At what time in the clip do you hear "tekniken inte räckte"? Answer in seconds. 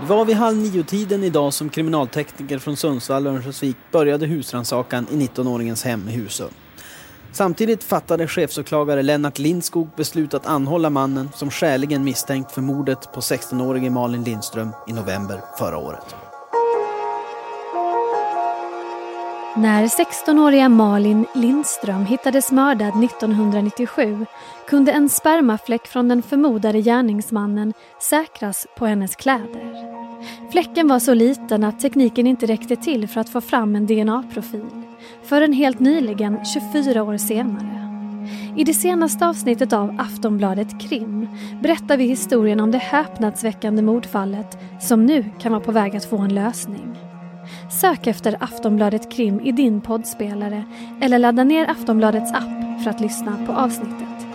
31.80-32.76